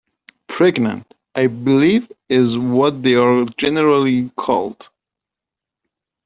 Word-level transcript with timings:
Pregnant, 0.47 1.13
I 1.35 1.45
believe, 1.45 2.11
is 2.27 2.57
what 2.57 3.03
they're 3.03 3.45
generally 3.59 4.31
called. 4.35 4.89